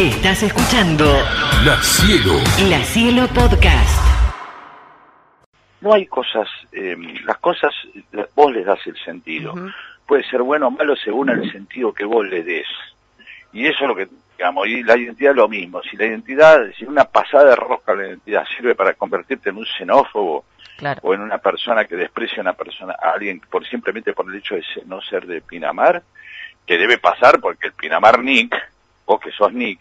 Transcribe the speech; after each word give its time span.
Estás 0.00 0.42
escuchando 0.42 1.04
La 1.62 1.76
Cielo. 1.82 2.32
La 2.70 2.82
Cielo 2.84 3.26
Podcast. 3.28 4.00
No 5.82 5.92
hay 5.92 6.06
cosas, 6.06 6.48
eh, 6.72 6.96
las 7.24 7.36
cosas 7.36 7.74
vos 8.34 8.50
les 8.50 8.64
das 8.64 8.78
el 8.86 8.96
sentido. 9.04 9.54
Puede 10.06 10.24
ser 10.24 10.40
bueno 10.40 10.68
o 10.68 10.70
malo 10.70 10.96
según 10.96 11.28
el 11.28 11.52
sentido 11.52 11.92
que 11.92 12.06
vos 12.06 12.26
le 12.26 12.42
des. 12.42 12.66
Y 13.52 13.66
eso 13.66 13.82
es 13.82 13.88
lo 13.88 13.94
que, 13.94 14.08
digamos, 14.38 14.66
y 14.68 14.82
la 14.82 14.96
identidad 14.96 15.32
es 15.32 15.36
lo 15.36 15.48
mismo. 15.48 15.82
Si 15.82 15.98
la 15.98 16.06
identidad, 16.06 16.60
si 16.78 16.86
una 16.86 17.04
pasada 17.04 17.50
de 17.50 17.56
rosca 17.56 17.94
la 17.94 18.06
identidad 18.08 18.44
sirve 18.56 18.74
para 18.74 18.94
convertirte 18.94 19.50
en 19.50 19.58
un 19.58 19.66
xenófobo, 19.66 20.46
Claro. 20.78 20.98
o 21.02 21.12
en 21.12 21.20
una 21.20 21.36
persona 21.36 21.84
que 21.84 21.94
desprecia 21.94 22.38
a 22.38 22.40
una 22.40 22.54
persona, 22.54 22.94
a 22.94 23.10
alguien 23.10 23.38
por 23.50 23.66
simplemente 23.68 24.14
por 24.14 24.26
el 24.30 24.38
hecho 24.38 24.54
de 24.54 24.62
ser- 24.64 24.86
no 24.86 25.02
ser 25.02 25.26
de 25.26 25.42
Pinamar, 25.42 26.02
que 26.66 26.78
debe 26.78 26.96
pasar 26.96 27.38
porque 27.38 27.66
el 27.66 27.74
Pinamar 27.74 28.18
Nick, 28.22 28.54
vos 29.10 29.20
que 29.20 29.32
sos 29.32 29.52
Nick, 29.52 29.80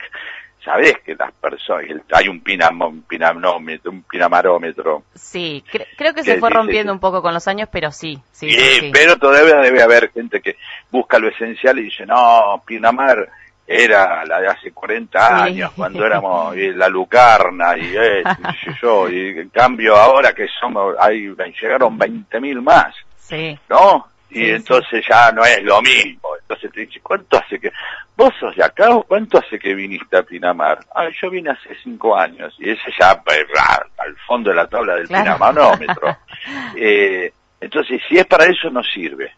sabés 0.65 0.97
que 1.05 1.13
las 1.15 1.31
personas, 1.33 1.85
hay 2.11 2.27
un, 2.27 2.41
pinamo, 2.41 2.87
un 2.87 3.03
pinamómetro, 3.03 3.91
un 3.91 4.01
pinamarómetro, 4.03 5.03
Sí, 5.13 5.63
cre- 5.71 5.85
creo 5.95 6.13
que 6.15 6.21
¿Qué 6.23 6.33
se 6.33 6.39
fue 6.39 6.49
dice? 6.49 6.57
rompiendo 6.59 6.91
un 6.91 6.99
poco 6.99 7.21
con 7.21 7.33
los 7.33 7.47
años, 7.47 7.69
pero 7.71 7.91
sí, 7.91 8.19
sí, 8.31 8.49
sí, 8.49 8.59
sí. 8.79 8.89
pero 8.91 9.17
todavía 9.17 9.57
debe 9.57 9.81
haber 9.83 10.11
gente 10.11 10.41
que 10.41 10.55
busca 10.89 11.19
lo 11.19 11.27
esencial 11.29 11.77
y 11.77 11.83
dice, 11.83 12.05
no, 12.07 12.61
Pinamar 12.65 13.29
era 13.67 14.25
la 14.25 14.41
de 14.41 14.47
hace 14.47 14.71
40 14.71 15.19
Sí. 15.27 15.33
años, 15.43 15.71
cuando 15.75 16.03
éramos 16.03 16.55
la 16.57 16.89
Lucarna 16.89 17.77
y 17.77 17.83
y 17.85 18.73
yo, 18.81 19.07
y 19.07 19.29
en 19.39 19.49
cambio 19.49 19.95
ahora 19.95 20.33
que 20.33 20.47
somos, 20.59 20.95
hay, 20.99 21.29
llegaron 21.61 21.99
20.000 21.99 22.61
más. 22.63 22.95
Sí, 23.15 23.57
¿no? 23.69 24.07
Y 24.31 24.49
entonces 24.51 25.03
ya 25.07 25.31
no 25.31 25.43
es 25.45 25.61
lo 25.63 25.81
mismo. 25.83 26.28
Entonces 26.49 26.71
te 26.71 26.81
dice, 26.81 26.99
¿cuánto 27.01 27.37
hace 27.37 27.59
que... 27.59 27.71
¿Vos 28.17 28.33
sos 28.39 28.55
de 28.55 28.63
acá 28.63 28.89
o 28.89 29.03
cuánto 29.03 29.37
hace 29.37 29.59
que 29.59 29.75
viniste 29.75 30.17
a 30.17 30.23
Pinamar? 30.23 30.79
Ah, 30.95 31.07
yo 31.21 31.29
vine 31.29 31.51
hace 31.51 31.75
cinco 31.83 32.17
años. 32.17 32.55
Y 32.57 32.71
ese 32.71 32.91
ya 32.99 33.13
ra, 33.13 33.87
al 33.99 34.15
fondo 34.25 34.49
de 34.49 34.55
la 34.55 34.65
tabla 34.67 34.95
del 34.95 35.07
Claro. 35.07 35.23
Pinamanómetro. 35.25 36.17
eh, 36.75 37.31
entonces, 37.61 38.01
si 38.09 38.17
es 38.17 38.25
para 38.25 38.45
eso, 38.45 38.71
no 38.71 38.81
sirve. 38.83 39.31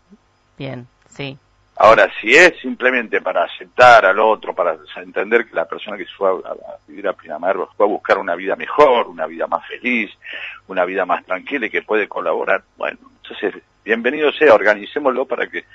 bien, 0.57 0.87
sí. 1.09 1.37
Ahora, 1.75 2.09
si 2.21 2.31
es 2.33 2.53
simplemente 2.61 3.19
para 3.19 3.43
aceptar 3.43 4.05
al 4.05 4.19
otro, 4.19 4.53
para 4.55 4.77
entender 4.97 5.45
que 5.49 5.55
la 5.55 5.65
persona 5.65 5.97
que 5.97 6.05
fue 6.05 6.29
a, 6.29 6.51
a 6.51 6.77
vivir 6.87 7.07
a 7.09 7.13
Pinamar 7.13 7.57
fue 7.75 7.85
a 7.85 7.89
buscar 7.89 8.19
una 8.19 8.35
vida 8.35 8.55
mejor, 8.55 9.07
una 9.07 9.25
vida 9.25 9.47
más 9.47 9.67
feliz, 9.67 10.11
una 10.67 10.85
vida 10.85 11.05
más 11.05 11.25
tranquila 11.25 11.65
y 11.65 11.69
que 11.71 11.81
puede 11.81 12.07
colaborar, 12.07 12.63
bueno, 12.77 12.99
entonces, 13.21 13.63
bienvenido 13.83 14.31
sea, 14.31 14.53
organicémoslo 14.53 15.25
para 15.25 15.47
que 15.47 15.65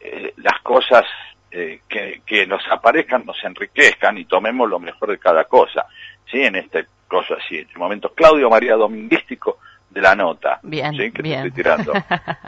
eh, 0.00 0.32
las 0.38 0.60
cosas 0.62 1.04
eh, 1.50 1.80
que, 1.88 2.22
que 2.24 2.46
nos 2.46 2.62
aparezcan 2.70 3.24
nos 3.26 3.42
enriquezcan 3.44 4.16
y 4.18 4.24
tomemos 4.24 4.68
lo 4.68 4.78
mejor 4.78 5.10
de 5.10 5.18
cada 5.18 5.44
cosa, 5.44 5.86
¿sí? 6.30 6.42
En 6.42 6.56
este 6.56 6.86
cosa 7.08 7.34
así, 7.44 7.56
en 7.56 7.66
este 7.66 7.78
momento, 7.78 8.12
Claudio 8.14 8.48
María 8.48 8.76
Dominguístico 8.76 9.58
de 9.90 10.00
la 10.00 10.14
nota, 10.14 10.60
Bien, 10.62 10.92
¿sí? 10.92 11.10
Que 11.10 11.10
te 11.10 11.22
bien. 11.22 11.38
estoy 11.38 11.50
tirando. 11.50 11.92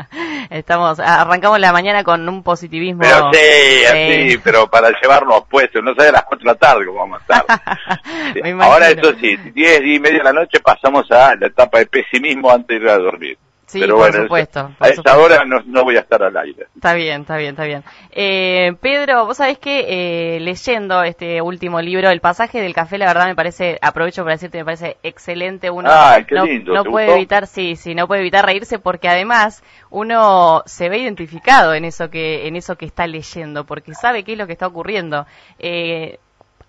Estamos, 0.50 1.00
arrancamos 1.00 1.59
la 1.59 1.72
mañana 1.72 2.05
con 2.05 2.28
un 2.28 2.42
positivismo. 2.44 3.00
Pero 3.03 3.31
sí, 3.33 3.39
Sí. 3.41 3.84
así, 3.87 4.39
pero 4.44 4.69
para 4.69 4.91
llevarnos 5.00 5.44
puestos, 5.48 5.83
no 5.83 5.92
sé 5.94 6.09
a 6.09 6.12
las 6.12 6.22
4 6.22 6.39
de 6.39 6.53
la 6.53 6.55
tarde 6.55 6.87
cómo 6.87 7.00
vamos 7.00 7.20
a 7.20 7.22
estar. 7.22 7.98
Sí. 8.34 8.41
Ahora 8.61 8.89
eso 8.91 9.12
sí, 9.20 9.37
10, 9.37 9.55
10 9.55 9.81
y 9.84 9.98
media 9.98 10.19
de 10.19 10.25
la 10.25 10.33
noche 10.33 10.61
pasamos 10.61 11.11
a 11.11 11.34
la 11.34 11.48
etapa 11.48 11.81
de 11.81 11.87
pesimismo 11.87 12.50
antes 12.50 12.78
de 12.78 12.84
ir 12.84 12.89
a 12.89 12.97
dormir. 12.98 13.37
Sí, 13.73 13.81
pero 13.81 13.97
por 13.97 14.11
bueno, 14.11 14.12
supuesto, 14.12 14.75
por 14.78 14.87
a 14.87 14.91
esta 14.91 15.15
supuesto. 15.15 15.23
hora 15.23 15.45
no, 15.45 15.61
no 15.65 15.84
voy 15.84 15.97
a 15.97 16.01
estar 16.01 16.23
al 16.23 16.37
aire. 16.37 16.69
Está 16.75 16.95
bien, 16.95 17.23
está 17.23 17.37
bien, 17.37 17.51
está 17.51 17.65
bien. 17.65 17.84
Eh, 18.11 18.73
Pedro, 18.81 19.25
vos 19.27 19.37
sabés 19.37 19.59
que 19.59 20.37
eh, 20.37 20.41
leyendo 20.41 21.03
este 21.05 21.41
último 21.42 21.81
libro, 21.81 22.11
El 22.11 22.20
pasaje 22.20 22.61
del 22.61 22.75
café, 22.75 22.98
la 22.98 23.06
verdad 23.06 23.27
me 23.27 23.37
parece, 23.37 23.78
aprovecho 23.83 24.23
para 24.25 24.34
decirte, 24.34 24.59
me 24.59 24.65
parece 24.65 24.97
excelente. 25.03 25.70
Uno 25.70 25.89
Ay, 25.91 26.25
qué 26.25 26.34
no, 26.34 26.45
lindo, 26.45 26.75
no 26.75 26.83
¿te 26.83 26.91
puede 26.91 27.06
gustó? 27.06 27.17
evitar, 27.19 27.47
sí, 27.47 27.77
sí, 27.77 27.95
no 27.95 28.06
puede 28.09 28.20
evitar 28.23 28.45
reírse 28.45 28.78
porque 28.78 29.09
además 29.09 29.62
uno 29.91 30.62
se 30.66 30.89
ve 30.89 30.99
identificado 30.99 31.75
en 31.75 31.84
eso 31.84 32.10
que, 32.10 32.47
en 32.49 32.56
eso 32.56 32.77
que 32.77 32.87
está 32.87 33.06
leyendo, 33.06 33.65
porque 33.65 33.94
sabe 33.94 34.25
qué 34.25 34.33
es 34.33 34.39
lo 34.39 34.47
que 34.47 34.53
está 34.54 34.66
ocurriendo. 34.66 35.27
Eh, 35.59 36.19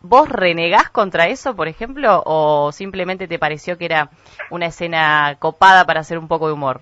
¿Vos 0.01 0.27
renegás 0.29 0.89
contra 0.89 1.27
eso, 1.27 1.55
por 1.55 1.67
ejemplo, 1.67 2.21
o 2.25 2.71
simplemente 2.73 3.27
te 3.27 3.39
pareció 3.39 3.77
que 3.77 3.85
era 3.85 4.09
una 4.49 4.67
escena 4.67 5.37
copada 5.39 5.85
para 5.85 6.01
hacer 6.01 6.17
un 6.17 6.27
poco 6.27 6.47
de 6.47 6.53
humor? 6.53 6.81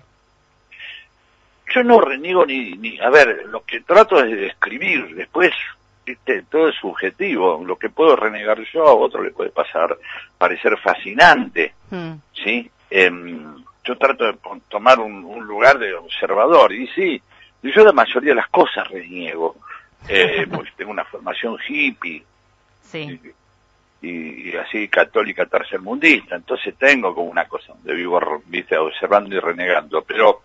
Yo 1.74 1.82
no 1.82 2.00
reniego 2.00 2.44
ni, 2.44 2.72
ni, 2.72 2.98
a 3.00 3.08
ver, 3.08 3.46
lo 3.46 3.64
que 3.64 3.80
trato 3.80 4.18
es 4.22 4.30
de 4.30 4.36
describir, 4.36 5.14
después, 5.14 5.52
viste, 6.04 6.42
todo 6.50 6.68
es 6.68 6.74
subjetivo, 6.76 7.62
lo 7.64 7.76
que 7.76 7.88
puedo 7.88 8.16
renegar 8.16 8.60
yo 8.72 8.86
a 8.86 8.94
otro 8.94 9.22
le 9.22 9.30
puede 9.30 9.50
pasar, 9.50 9.96
parecer 10.36 10.76
fascinante, 10.78 11.74
Hmm, 11.90 12.14
¿sí? 12.32 12.70
Em, 12.90 13.62
yo 13.84 13.98
trato 13.98 14.24
de 14.24 14.38
tomar 14.68 14.98
un, 14.98 15.24
un 15.24 15.44
lugar 15.46 15.78
de 15.78 15.94
observador, 15.94 16.72
y 16.72 16.86
sí, 16.88 17.22
yo 17.62 17.84
la 17.84 17.92
mayoría 17.92 18.30
de 18.30 18.36
las 18.36 18.48
cosas 18.48 18.88
reniego, 18.88 19.56
eh, 20.08 20.46
porque 20.52 20.70
tengo 20.76 20.90
una 20.90 21.04
formación 21.04 21.56
hippie, 21.66 22.24
sí, 22.82 23.20
y, 24.02 24.50
y 24.50 24.56
así 24.56 24.88
católica 24.88 25.46
tercermundista, 25.46 26.34
entonces 26.34 26.74
tengo 26.76 27.14
como 27.14 27.30
una 27.30 27.46
cosa 27.46 27.72
donde 27.72 27.94
vivo, 27.94 28.42
viste, 28.46 28.76
observando 28.76 29.34
y 29.36 29.38
renegando, 29.38 30.02
pero 30.02 30.42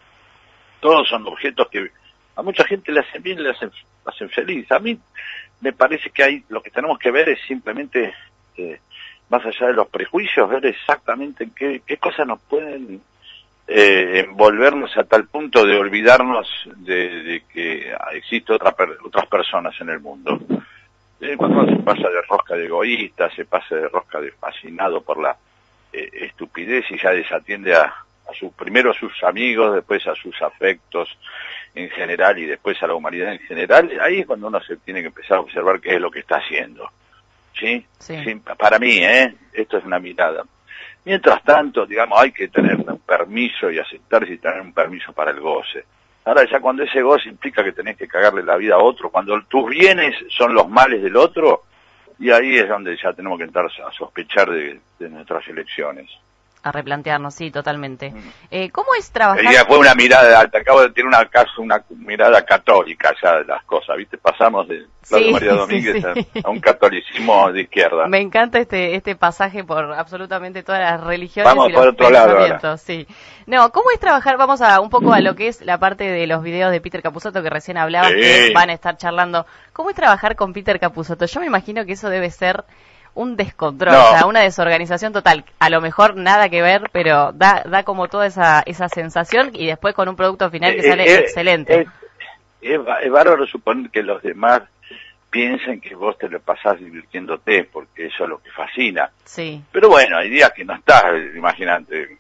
todos 0.80 1.08
son 1.08 1.26
objetos 1.28 1.68
que 1.70 1.92
a 2.36 2.42
mucha 2.42 2.64
gente 2.66 2.92
le 2.92 3.00
hacen 3.00 3.24
bien, 3.24 3.42
le 3.42 3.50
hacen, 3.52 3.72
hacen 4.06 4.30
feliz. 4.30 4.72
A 4.72 4.80
mí 4.80 4.98
me 5.62 5.74
parece 5.74 6.10
que 6.12 6.24
hay, 6.24 6.44
lo 6.50 6.62
que 6.62 6.70
tenemos 6.70 7.00
que 7.00 7.12
ver 7.12 7.30
es 7.30 7.40
simplemente, 7.48 8.14
eh, 8.58 8.80
más 9.30 9.44
allá 9.46 9.68
de 9.68 9.74
los 9.74 9.88
prejuicios, 9.88 10.50
ver 10.50 10.66
exactamente 10.68 11.44
en 11.46 11.52
qué, 11.52 11.82
qué 11.86 11.98
cosas 11.98 12.28
nos 12.28 12.40
pueden 12.42 13.02
eh, 13.68 14.24
envolvernos 14.26 14.96
a 14.98 15.04
tal 15.04 15.28
punto 15.28 15.66
de 15.66 15.78
olvidarnos 15.78 16.48
de, 16.78 17.24
de 17.24 17.44
que 17.52 17.92
existe 18.14 18.54
otra 18.54 18.72
per- 18.72 18.98
otras 19.04 19.26
personas 19.28 19.74
en 19.82 19.90
el 19.90 20.00
mundo. 20.00 20.40
Eh, 21.20 21.36
cuando 21.36 21.66
se 21.66 21.82
pasa 21.82 22.08
de 22.08 22.22
rosca 22.30 22.56
de 22.56 22.66
egoísta, 22.66 23.30
se 23.32 23.46
pasa 23.46 23.76
de 23.76 23.90
rosca 23.90 24.22
de 24.22 24.32
fascinado 24.34 25.02
por 25.02 25.20
la 25.20 25.36
eh, 25.92 26.10
estupidez 26.14 26.86
y 26.92 27.02
ya 27.02 27.10
desatiende 27.10 27.76
a, 27.76 27.94
a 28.30 28.34
sus, 28.34 28.52
primero 28.54 28.92
a 28.92 28.94
sus 28.94 29.24
amigos, 29.24 29.76
después 29.76 30.06
a 30.08 30.16
sus 30.16 30.42
afectos 30.42 31.18
en 31.74 31.90
general 31.90 32.38
y 32.40 32.46
después 32.46 32.82
a 32.82 32.88
la 32.88 32.96
humanidad 32.96 33.34
en 33.34 33.40
general, 33.40 33.92
ahí 34.02 34.20
es 34.20 34.26
cuando 34.26 34.48
uno 34.48 34.62
se 34.62 34.78
tiene 34.78 35.02
que 35.02 35.08
empezar 35.08 35.38
a 35.38 35.42
observar 35.42 35.80
qué 35.80 35.96
es 35.96 36.02
lo 36.02 36.12
que 36.12 36.20
está 36.20 36.38
haciendo. 36.38 36.90
¿Sí? 37.54 37.86
Sí. 38.00 38.24
Sí, 38.24 38.42
para 38.58 38.78
mí, 38.78 38.98
¿eh? 38.98 39.34
Esto 39.52 39.78
es 39.78 39.86
una 39.86 40.00
mirada. 40.00 40.44
Mientras 41.06 41.44
tanto, 41.44 41.86
digamos, 41.86 42.20
hay 42.22 42.32
que 42.32 42.50
tener 42.50 42.76
un 42.76 43.00
permiso 43.00 43.72
y 43.72 43.80
aceptarse 43.80 44.34
y 44.34 44.38
tener 44.38 44.62
un 44.62 44.74
permiso 44.74 45.14
para 45.14 45.32
el 45.32 45.40
goce. 45.40 45.86
Ahora 46.26 46.44
ya 46.52 46.60
cuando 46.60 46.84
ese 46.84 47.02
goce 47.02 47.30
implica 47.30 47.64
que 47.64 47.72
tenés 47.72 47.96
que 47.96 48.08
cagarle 48.08 48.44
la 48.44 48.58
vida 48.58 48.76
a 48.76 48.80
otro, 48.84 49.10
cuando 49.10 49.42
tus 49.44 49.70
bienes 49.70 50.14
son 50.30 50.54
los 50.54 50.68
males 50.68 51.02
del 51.02 51.16
otro, 51.16 51.64
y 52.20 52.30
ahí 52.32 52.58
es 52.58 52.68
donde 52.68 52.98
ya 53.02 53.14
tenemos 53.14 53.38
que 53.38 53.46
entrar 53.46 53.66
a 53.66 53.92
sospechar 53.94 54.50
de, 54.50 54.80
de 55.00 55.10
nuestras 55.10 55.48
elecciones. 55.48 56.12
A 56.64 56.72
replantearnos, 56.72 57.34
sí, 57.34 57.50
totalmente. 57.52 58.14
Eh, 58.52 58.70
¿Cómo 58.72 58.88
es 58.98 59.10
trabajar? 59.12 59.46
Fue 59.68 59.78
una 59.78 59.96
mirada, 59.96 60.46
te 60.48 60.58
acabo 60.58 60.82
de 60.82 60.90
tener 60.90 61.08
una, 61.08 61.26
caso- 61.30 61.62
una 61.62 61.82
mirada 61.90 62.44
católica 62.44 63.14
ya 63.24 63.38
de 63.38 63.46
las 63.46 63.64
cosas, 63.64 63.96
¿viste? 63.96 64.18
Pasamos 64.18 64.68
de 64.68 64.86
Claudio 65.08 65.28
Sí, 65.28 65.34
María 65.34 65.54
Domínguez 65.56 66.04
sí. 66.14 66.28
A, 66.44 66.48
a 66.48 66.50
un 66.52 66.60
catolicismo 66.60 67.52
de 67.54 67.62
izquierda. 67.62 68.08
Me 68.08 68.20
encanta 68.20 68.60
este 68.60 68.96
este 68.96 69.16
pasaje 69.16 69.64
por 69.64 69.94
absolutamente 69.94 70.64
todas 70.64 70.82
las 70.82 71.02
religiones 71.02 71.50
Vamos 71.50 71.70
y 71.70 71.72
los 71.72 71.80
por 71.80 71.88
otro 71.90 72.10
lado 72.10 72.38
ahora. 72.38 72.78
sí. 72.78 73.08
No, 73.46 73.72
¿cómo 73.72 73.92
es 73.92 74.00
trabajar? 74.00 74.36
Vamos 74.38 74.60
a 74.62 74.82
un 74.82 74.90
poco 74.90 75.14
a 75.14 75.22
lo 75.22 75.36
que 75.36 75.48
es 75.48 75.62
la 75.62 75.78
parte 75.78 76.04
de 76.04 76.28
los 76.28 76.44
videos 76.44 76.72
de 76.72 76.82
Peter 76.82 77.02
Capusotto 77.02 77.42
que 77.42 77.50
recién 77.50 77.78
hablabas, 77.78 78.12
que 78.12 78.52
van 78.54 78.70
a 78.70 78.74
estar 78.74 78.98
charlando. 78.98 79.46
¿Cómo 79.72 79.90
es 79.90 79.96
trabajar 79.96 80.36
con 80.36 80.52
Peter 80.52 80.80
Capusotto? 80.82 81.26
Yo 81.28 81.40
me 81.40 81.46
imagino 81.46 81.86
que 81.86 81.94
eso 81.94 82.10
debe 82.10 82.30
ser 82.30 82.66
un 83.18 83.36
descontrol, 83.36 83.94
No. 83.94 84.06
o 84.06 84.10
sea, 84.12 84.26
una 84.28 84.42
desorganización 84.42 85.12
total. 85.12 85.44
A 85.60 85.70
lo 85.70 85.82
mejor 85.82 86.16
nada 86.16 86.50
que 86.50 86.62
ver, 86.62 86.90
pero 86.92 87.32
da, 87.34 87.64
da 87.66 87.84
como 87.84 88.08
toda 88.08 88.28
esa, 88.28 88.62
esa 88.66 88.88
sensación 88.90 89.52
y 89.54 89.66
después 89.68 89.94
con 89.96 90.08
un 90.08 90.16
producto 90.16 90.50
final 90.52 90.74
que 90.74 90.80
Eh, 90.80 90.90
sale 90.90 91.04
eh, 91.04 91.20
excelente. 91.20 91.82
Es, 91.82 91.88
es 92.62 92.80
es 93.04 93.12
bárbaro 93.12 93.46
suponer 93.48 93.90
que 93.90 94.04
los 94.04 94.22
demás 94.22 94.62
piensen 95.30 95.82
que 95.82 95.96
vos 95.96 96.18
te 96.18 96.30
lo 96.30 96.40
pasás 96.40 96.80
divirtiéndote, 96.80 97.66
porque 97.66 98.06
eso 98.06 98.24
es 98.24 98.30
lo 98.30 98.38
que 98.42 98.52
fascina. 98.52 99.10
sí, 99.26 99.62
Pero 99.72 99.90
bueno, 99.90 100.18
hay 100.18 100.30
días 100.30 100.52
que 100.56 100.64
no 100.64 100.74
estás, 100.76 101.04
eh, 101.14 101.34
imagínate. 101.36 102.18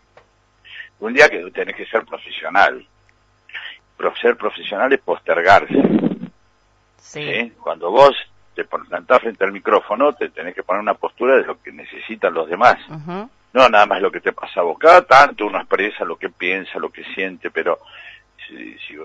Un 0.99 1.13
día 1.13 1.29
que 1.29 1.39
tenés 1.51 1.75
que 1.75 1.85
ser 1.85 2.03
profesional. 2.05 2.85
Ser 4.21 4.35
profesional 4.35 4.91
es 4.93 4.99
postergarse. 4.99 5.73
sí, 6.99 7.21
¿sí? 7.23 7.53
Cuando 7.61 7.91
vos 7.91 8.15
te 8.63 8.65
plantás 8.65 9.21
frente 9.21 9.43
al 9.43 9.51
micrófono, 9.51 10.13
te 10.13 10.29
tenés 10.29 10.55
que 10.55 10.63
poner 10.63 10.81
una 10.81 10.95
postura 10.95 11.35
de 11.37 11.43
lo 11.45 11.61
que 11.61 11.71
necesitan 11.71 12.33
los 12.33 12.49
demás. 12.49 12.77
No 13.53 13.69
nada 13.69 13.85
más 13.85 14.01
lo 14.01 14.11
que 14.11 14.19
te 14.19 14.33
pasa 14.33 14.59
a 14.59 14.63
vos. 14.63 14.77
Cada 14.79 15.03
tanto 15.03 15.45
uno 15.45 15.57
expresa 15.59 16.03
lo 16.05 16.17
que 16.17 16.29
piensa, 16.29 16.79
lo 16.79 16.89
que 16.89 17.03
siente, 17.15 17.49
pero 17.51 17.79
si, 18.47 18.77
si- 18.79 18.97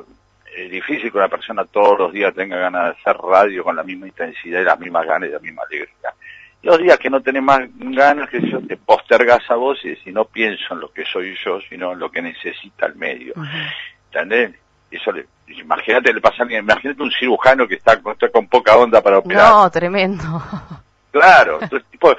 es 0.57 0.71
difícil 0.71 1.11
que 1.11 1.17
una 1.19 1.29
persona 1.29 1.65
todos 1.65 1.99
los 1.99 2.13
días 2.13 2.35
tenga 2.35 2.57
ganas 2.59 2.85
de 2.85 2.91
hacer 3.01 3.17
radio 3.23 3.65
con 3.65 3.75
la 3.77 3.83
misma 3.83 4.07
intensidad 4.07 4.61
y 4.61 4.65
las 4.65 4.79
mismas 4.79 5.07
ganas 5.07 5.29
y 5.29 5.33
la 5.33 5.39
misma 5.39 5.63
alegría. 5.67 5.95
los 6.63 6.79
días 6.79 6.99
que 6.99 7.11
no 7.11 7.21
tenés 7.23 7.43
más 7.43 7.61
ganas, 7.75 8.29
que 8.31 8.41
yo 8.49 8.61
te 8.67 8.77
postergas 8.77 9.51
a 9.51 9.55
vos 9.57 9.79
y 9.85 9.91
decís, 9.91 10.13
no 10.15 10.25
pienso 10.27 10.75
en 10.75 10.81
lo 10.81 10.93
que 10.93 11.05
soy 11.07 11.35
yo, 11.45 11.61
sino 11.69 11.93
en 11.93 11.99
lo 11.99 12.11
que 12.11 12.21
necesita 12.23 12.87
el 12.87 12.95
medio. 12.97 13.33
¿Entendés? 14.13 14.53
Eso 14.93 15.11
le, 15.11 15.27
imagínate, 15.49 16.13
le 16.13 16.21
pasa 16.21 16.45
imagínate 16.49 17.03
un 17.03 17.11
cirujano 17.11 17.67
que 17.67 17.77
está, 17.77 17.95
está 17.95 18.29
con 18.29 18.47
poca 18.47 18.77
onda 18.77 19.01
para 19.01 19.19
operar. 19.19 19.51
No, 19.51 19.71
tremendo. 19.71 20.43
Claro, 21.11 21.59
entonces 21.63 21.89
tipo 21.91 22.15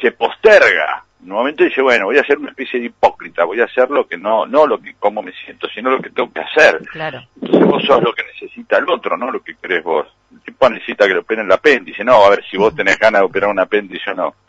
se 0.00 0.12
posterga. 0.12 1.04
En 1.20 1.32
un 1.32 1.38
momento 1.38 1.64
dice, 1.64 1.82
bueno, 1.82 2.06
voy 2.06 2.18
a 2.18 2.24
ser 2.24 2.38
una 2.38 2.50
especie 2.50 2.78
de 2.78 2.86
hipócrita, 2.86 3.44
voy 3.44 3.60
a 3.60 3.64
hacer 3.64 3.90
lo 3.90 4.06
que 4.06 4.16
no, 4.16 4.46
no 4.46 4.66
lo 4.66 4.80
que 4.80 4.94
cómo 4.94 5.20
me 5.20 5.32
siento, 5.32 5.68
sino 5.68 5.90
lo 5.90 6.00
que 6.00 6.10
tengo 6.10 6.32
que 6.32 6.40
hacer. 6.40 6.80
Claro. 6.92 7.26
Entonces 7.42 7.68
vos 7.68 7.82
sos 7.84 8.02
lo 8.02 8.12
que 8.12 8.22
necesita 8.22 8.78
el 8.78 8.88
otro, 8.88 9.16
no 9.16 9.30
lo 9.30 9.42
que 9.42 9.56
crees 9.56 9.82
vos. 9.82 10.06
El 10.32 10.40
tipo 10.40 10.68
necesita 10.68 11.06
que 11.06 11.14
le 11.14 11.20
operen 11.20 11.46
el 11.46 11.52
apéndice, 11.52 12.04
no, 12.04 12.24
a 12.24 12.30
ver 12.30 12.44
si 12.48 12.56
vos 12.56 12.74
tenés 12.74 12.98
ganas 12.98 13.20
de 13.20 13.26
operar 13.26 13.50
un 13.50 13.58
apéndice 13.58 14.10
o 14.10 14.14
no. 14.14 14.34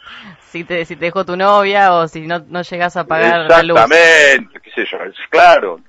Si 0.49 0.63
te, 0.63 0.83
si 0.83 0.95
te 0.95 1.05
dejó 1.05 1.23
tu 1.23 1.37
novia 1.37 1.93
o 1.93 2.07
si 2.07 2.21
no, 2.21 2.39
no 2.39 2.63
llegas 2.63 2.97
a 2.97 3.05
pagar 3.05 3.47
la 3.47 3.61
luz. 3.61 3.79
Exactamente, 3.79 4.59
qué 4.59 4.71
sé 4.71 4.85
yo, 4.91 4.97
es 5.03 5.13
claro. 5.29 5.79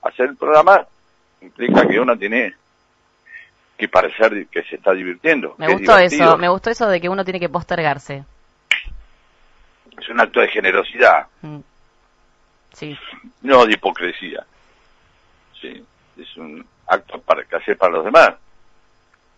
Hacer 0.00 0.30
el 0.30 0.36
programa 0.36 0.86
implica 1.42 1.86
que 1.86 1.98
uno 2.00 2.16
tiene 2.16 2.54
que 3.76 3.88
parecer 3.88 4.46
que 4.48 4.62
se 4.64 4.76
está 4.76 4.92
divirtiendo. 4.92 5.54
Me 5.58 5.66
es 5.66 5.72
gustó 5.72 5.98
eso, 5.98 6.38
me 6.38 6.48
gustó 6.48 6.70
eso 6.70 6.88
de 6.88 7.00
que 7.00 7.08
uno 7.08 7.24
tiene 7.24 7.40
que 7.40 7.48
postergarse. 7.48 8.24
Es 10.00 10.08
un 10.08 10.20
acto 10.20 10.40
de 10.40 10.48
generosidad, 10.48 11.26
Mm. 11.42 11.58
Sí, 12.74 12.96
no 13.42 13.66
de 13.66 13.74
hipocresía. 13.74 14.46
Sí, 15.60 15.84
es 16.16 16.36
un 16.38 16.64
acto 16.86 17.20
para 17.20 17.44
que 17.44 17.56
hacer 17.56 17.76
para 17.76 17.92
los 17.92 18.04
demás. 18.06 18.30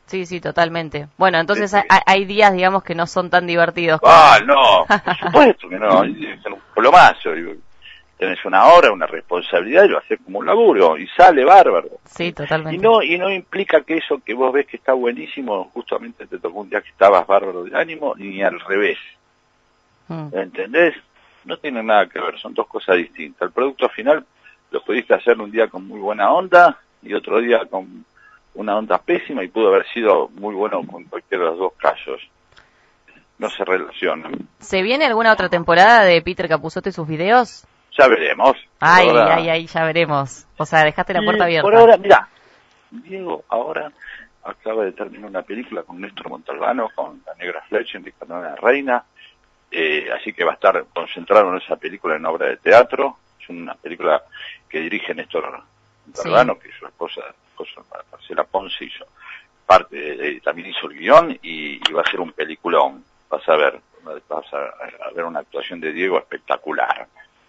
sí, 0.07 0.25
sí, 0.25 0.41
totalmente. 0.41 1.09
Bueno, 1.17 1.39
entonces 1.41 1.71
Sí, 1.73 1.77
hay, 1.89 2.01
hay- 2.07 2.25
días, 2.27 2.53
digamos, 2.53 2.85
que 2.85 2.95
no 2.95 3.09
son 3.09 3.31
tan 3.31 3.47
divertidos. 3.49 4.01
Ah, 4.05 4.39
no, 4.45 4.87
por 4.87 5.17
supuesto 5.19 5.69
que 5.69 5.79
no, 5.81 6.05
es 6.05 6.47
un 6.47 6.61
plomazo. 6.75 7.33
digo. 7.33 7.55
Tenés 8.19 8.45
una 8.45 8.67
hora, 8.67 8.93
una 8.93 9.07
responsabilidad 9.07 9.85
y 9.85 9.89
lo 9.89 9.99
haces 9.99 10.21
como 10.25 10.39
un 10.39 10.47
laburo 10.47 10.97
y 10.97 11.07
sale 11.09 11.45
bárbaro. 11.45 11.89
Sí, 12.05 12.33
totalmente. 12.33 12.77
Y 12.77 12.79
no, 12.79 13.03
y 13.03 13.19
no 13.19 13.31
implica 13.31 13.81
que 13.81 13.97
eso 13.97 14.21
que 14.25 14.35
vos 14.35 14.53
ves 14.53 14.67
que 14.67 14.77
está 14.77 14.93
buenísimo, 14.93 15.71
justamente 15.75 16.27
te 16.27 16.39
tocó 16.39 16.61
un 16.61 16.71
día 16.71 16.81
que 16.81 16.91
estabas 16.91 17.27
bárbaro 17.27 17.65
de 17.65 17.77
ánimo, 17.77 18.15
ni 18.17 18.43
al 18.43 18.61
revés. 18.61 18.99
Mm. 20.09 20.29
¿Entendés? 20.33 20.95
No 21.45 21.57
tiene 21.57 21.83
nada 21.83 22.07
que 22.09 22.21
ver, 22.21 22.39
son 22.39 22.55
dos 22.55 22.69
cosas 22.69 22.97
distintas. 22.97 23.49
El 23.49 23.53
producto 23.53 23.89
final 23.89 24.25
lo 24.71 24.83
pudiste 24.83 25.15
hacer 25.15 25.39
un 25.41 25.51
día 25.51 25.69
con 25.69 25.87
muy 25.87 26.01
buena 26.01 26.33
onda 26.33 26.79
y 27.03 27.15
otro 27.15 27.41
día 27.41 27.65
con 27.67 28.05
una 28.55 28.77
onda 28.77 28.99
pésima 28.99 29.43
y 29.43 29.49
pudo 29.49 29.69
haber 29.69 29.87
sido 29.89 30.29
muy 30.29 30.55
bueno 30.55 30.83
con 30.87 31.05
cualquiera 31.05 31.45
de 31.45 31.51
los 31.51 31.59
dos 31.59 31.73
casos. 31.75 32.21
No 33.39 33.51
se 33.51 33.65
relacionan. 33.65 34.49
¿Se 34.61 34.83
viene 34.83 35.05
alguna 35.05 35.33
otra 35.33 35.49
temporada 35.49 36.05
de 36.05 36.23
Peter 36.23 36.49
Capusotto 36.49 36.89
y 36.89 36.93
sus 36.93 37.07
videos? 37.07 37.67
Ya 37.97 38.09
veremos. 38.09 38.57
Ay, 38.81 39.09
ahora- 39.09 39.37
ay, 39.37 39.49
ay, 39.49 39.67
ya 39.67 39.85
veremos. 39.85 40.47
O 40.57 40.67
sea, 40.67 40.85
dejaste 40.85 41.15
la 41.15 41.23
puerta 41.23 41.45
abierta. 41.45 41.63
Por 41.63 41.75
ahora, 41.77 41.97
mira, 41.97 42.29
Diego 42.91 43.45
ahora 43.49 43.93
acaba 44.43 44.85
de 44.85 44.93
terminar 44.93 45.31
una 45.31 45.43
película 45.43 45.83
con 45.85 46.01
Néstor 46.01 46.29
Montalbano, 46.29 46.91
con 46.95 47.23
La 47.27 47.35
Negra 47.35 47.63
Fletcher 47.69 48.03
de 48.03 48.13
Carolina 48.13 48.57
Reina, 48.57 49.05
eh, 49.71 50.09
así 50.13 50.33
que 50.33 50.45
va 50.45 50.53
a 50.53 50.55
estar 50.55 50.85
concentrado 50.93 51.49
en 51.51 51.57
esa 51.63 51.77
película 51.77 52.17
en 52.17 52.27
obra 52.27 52.47
de 52.49 52.57
teatro. 52.59 53.19
Es 53.41 53.49
una 53.49 53.75
película 53.75 54.23
que 54.69 54.81
dirige 54.81 55.15
Néstor 55.15 55.63
Montalbano, 56.07 56.59
que 56.59 56.71
su 56.79 56.87
esposa, 56.87 57.23
esposa 57.51 57.81
Marcela 58.13 58.45
Ponce 58.45 58.85
hizo 58.85 59.07
parte, 59.67 60.41
también 60.43 60.69
hizo 60.69 60.89
el 60.91 60.99
guion 60.99 61.31
y, 61.43 61.77
y 61.89 61.93
va 61.93 62.03
a 62.03 62.11
ser 62.11 62.21
un 62.21 62.33
peliculón. 62.33 63.03
Vas 63.31 63.49
a 63.49 63.57
ver, 63.57 63.81
vas 64.29 64.53
a, 64.53 64.59
a 65.09 65.11
ver 65.15 65.25
una 65.25 65.41
actuación 65.41 65.81
de 65.81 65.93
Diego 65.93 66.19
espectacular. 66.19 67.07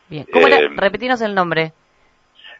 Bien. 0.09 0.25
¿Cómo 0.31 0.47
era? 0.47 0.57
Eh, 0.57 0.69
Repetinos 0.75 1.21
el 1.21 1.33
nombre. 1.35 1.73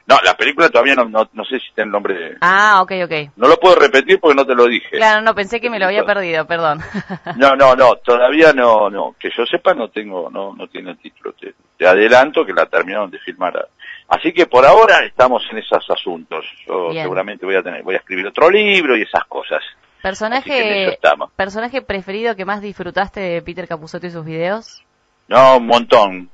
No, 0.07 0.17
la 0.23 0.37
película 0.37 0.69
todavía 0.69 0.93
no, 0.93 1.05
no, 1.05 1.27
no 1.33 1.43
sé 1.45 1.59
si 1.59 1.67
está 1.67 1.81
el 1.81 1.89
nombre 1.89 2.13
de... 2.13 2.37
Ah, 2.41 2.79
ok, 2.83 2.91
ok. 3.05 3.31
No 3.37 3.47
lo 3.47 3.57
puedo 3.57 3.75
repetir 3.75 4.19
porque 4.19 4.35
no 4.35 4.45
te 4.45 4.53
lo 4.53 4.67
dije. 4.67 4.97
Claro, 4.97 5.21
no, 5.23 5.33
pensé 5.33 5.59
que 5.59 5.69
me 5.71 5.79
lo 5.79 5.87
había 5.87 6.05
perdido, 6.05 6.45
perdón. 6.45 6.79
No, 7.37 7.55
no, 7.55 7.75
no, 7.75 7.95
todavía 7.95 8.53
no, 8.53 8.89
no, 8.91 9.15
que 9.19 9.31
yo 9.35 9.45
sepa 9.47 9.73
no 9.73 9.89
tengo, 9.89 10.29
no, 10.29 10.53
no 10.53 10.67
tiene 10.67 10.95
título. 10.95 11.33
Te, 11.33 11.55
te 11.75 11.87
adelanto 11.87 12.45
que 12.45 12.53
la 12.53 12.67
terminaron 12.67 13.09
de 13.09 13.17
filmar. 13.17 13.67
Así 14.07 14.31
que 14.31 14.45
por 14.45 14.63
ahora 14.63 15.03
estamos 15.03 15.43
en 15.51 15.57
esos 15.57 15.89
asuntos. 15.89 16.45
Yo 16.67 16.89
Bien. 16.89 17.03
seguramente 17.03 17.45
voy 17.45 17.55
a 17.55 17.63
tener, 17.63 17.81
voy 17.81 17.95
a 17.95 17.99
escribir 17.99 18.27
otro 18.27 18.51
libro 18.51 18.95
y 18.95 19.01
esas 19.01 19.25
cosas. 19.25 19.63
¿Personaje. 20.03 20.99
¿Personaje 21.35 21.81
preferido 21.81 22.35
que 22.35 22.45
más 22.45 22.61
disfrutaste 22.61 23.21
de 23.21 23.41
Peter 23.41 23.67
Capusotto 23.67 24.05
y 24.05 24.11
sus 24.11 24.23
videos? 24.23 24.83
No, 25.27 25.57
un 25.57 25.65
montón. 25.65 26.29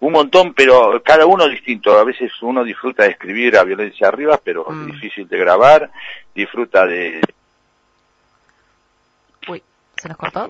Un 0.00 0.12
montón, 0.12 0.54
pero 0.54 1.02
cada 1.02 1.26
uno 1.26 1.46
distinto. 1.46 1.98
A 1.98 2.04
veces 2.04 2.32
uno 2.42 2.64
disfruta 2.64 3.02
de 3.04 3.10
escribir 3.10 3.56
a 3.58 3.64
violencia 3.64 4.08
arriba, 4.08 4.40
pero 4.42 4.64
Mm. 4.68 4.80
es 4.88 4.94
difícil 4.94 5.28
de 5.28 5.38
grabar. 5.38 5.90
Disfruta 6.34 6.86
de, 6.86 7.20
Uy, 9.48 9.62
¿se 9.96 10.08
nos 10.08 10.16
cortó? 10.16 10.48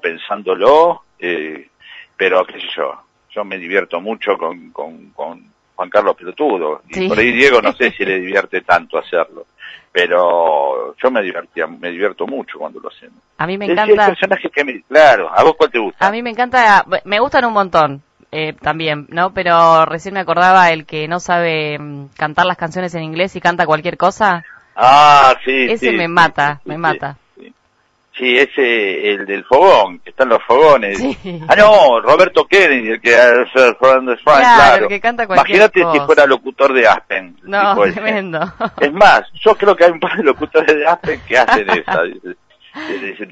pensándolo, 0.00 1.02
eh, 1.18 1.68
pero 2.16 2.44
qué 2.46 2.54
sé 2.60 2.66
yo, 2.76 3.02
yo 3.30 3.44
me 3.44 3.58
divierto 3.58 4.00
mucho 4.00 4.38
con, 4.38 4.70
con, 4.70 5.10
con 5.10 5.44
Juan 5.74 5.90
Carlos 5.90 6.16
Pelotudo, 6.16 6.82
y 6.88 6.94
Sí. 6.94 7.08
por 7.08 7.18
ahí 7.18 7.32
Diego 7.32 7.60
no 7.60 7.72
sé 7.72 7.90
si 7.90 8.04
le 8.04 8.20
divierte 8.20 8.60
tanto 8.62 8.98
hacerlo, 8.98 9.46
pero 9.90 10.94
yo 10.96 11.10
me 11.10 11.22
divertía, 11.22 11.66
me 11.66 11.90
divierto 11.90 12.24
mucho 12.26 12.58
cuando 12.58 12.78
lo 12.80 12.88
hacemos. 12.88 13.18
A 13.38 13.46
mí 13.48 13.58
me 13.58 13.64
Es- 13.66 13.72
es 13.72 13.78
encanta, 13.78 14.06
personaje 14.06 14.48
que 14.50 14.64
me, 14.64 14.82
claro, 14.82 15.28
¿a 15.36 15.42
vos 15.42 15.56
cuál 15.56 15.70
te 15.72 15.78
gusta? 15.80 16.06
a 16.06 16.10
mí 16.12 16.22
me 16.22 16.30
encanta, 16.30 16.84
me 17.04 17.18
gustan 17.18 17.44
un 17.44 17.52
montón. 17.52 18.02
Eh, 18.32 18.52
también, 18.54 19.06
¿no? 19.10 19.32
Pero 19.32 19.84
recién 19.86 20.14
me 20.14 20.20
acordaba 20.20 20.70
el 20.70 20.86
que 20.86 21.08
no 21.08 21.20
sabe 21.20 21.78
mm, 21.78 22.06
cantar 22.16 22.46
las 22.46 22.56
canciones 22.56 22.94
en 22.94 23.02
inglés 23.02 23.34
y 23.36 23.40
canta 23.40 23.66
cualquier 23.66 23.96
cosa. 23.96 24.44
Ah, 24.76 25.34
sí, 25.44 25.66
Ese 25.70 25.90
sí, 25.90 25.96
me 25.96 26.08
mata, 26.08 26.60
sí, 26.62 26.68
me 26.68 26.74
sí, 26.76 26.80
mata. 26.80 27.16
Sí, 27.36 27.54
Sí, 28.16 28.36
ese, 28.36 29.12
el 29.12 29.24
del 29.24 29.44
fogón, 29.44 29.98
que 30.00 30.10
están 30.10 30.28
los 30.28 30.42
fogones. 30.44 31.00
Ah, 31.48 31.56
no, 31.56 32.00
Roberto 32.00 32.44
Kennedy, 32.44 32.90
el 32.90 33.00
que 33.00 33.16
hace 33.16 33.74
Fernando 33.76 34.14
Frank, 34.22 34.40
Claro, 34.40 34.88
claro. 34.88 35.24
Imagínate 35.34 35.84
si 35.92 36.00
fuera 36.00 36.26
locutor 36.26 36.74
de 36.74 36.86
Aspen. 36.86 37.36
No, 37.44 37.82
ese. 37.84 37.94
tremendo. 37.94 38.40
Es 38.80 38.92
más, 38.92 39.22
yo 39.42 39.54
creo 39.54 39.74
que 39.74 39.84
hay 39.86 39.92
un 39.92 40.00
par 40.00 40.16
de 40.18 40.24
locutores 40.24 40.76
de 40.76 40.86
Aspen 40.86 41.20
que 41.26 41.38
hacen 41.38 41.70
esa. 41.70 42.02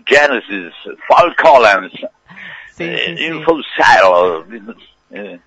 Genesis, 0.06 0.74
Fall 1.06 1.36
Collins, 1.36 1.92
Sí, 2.72 2.84
eh, 2.84 3.14
sí, 3.18 3.42
eh, 5.10 5.38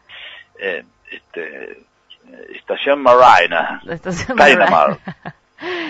eh, 0.59 0.83
este, 1.09 1.71
eh, 1.71 1.77
Estación 2.55 3.01
Marina, 3.01 3.81
La 3.83 3.95
estación 3.95 4.37
Marina. 4.37 4.65